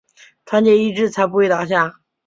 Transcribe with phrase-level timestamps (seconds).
[0.45, 1.99] 团结一致才不会倒下